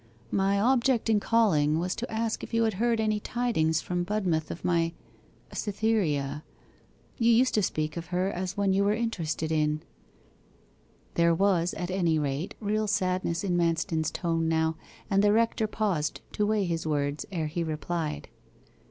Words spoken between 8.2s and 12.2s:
as one you were interested in.' There was, at any